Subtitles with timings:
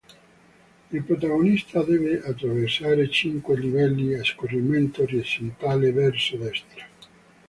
[0.93, 6.87] Il protagonista deve attraversare cinque livelli a scorrimento orizzontale verso destra.